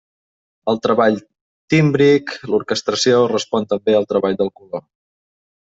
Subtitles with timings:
[0.71, 1.19] El treball
[1.73, 4.87] tímbric, l'orquestració, respon també al treball del color.